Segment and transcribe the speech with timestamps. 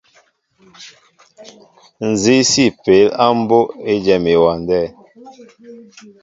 [2.09, 4.81] Nzi si peel á mbóʼ éjem ewándέ?